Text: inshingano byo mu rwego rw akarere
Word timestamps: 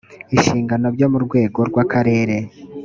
inshingano 0.35 0.87
byo 0.95 1.07
mu 1.11 1.19
rwego 1.25 1.59
rw 1.69 1.75
akarere 1.83 2.35